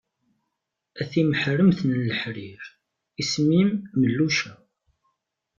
A 1.01 1.03
timeḥremt 1.11 1.79
n 1.83 1.89
leḥrir, 2.09 2.63
isem-im 3.21 3.69
melluca. 3.99 4.53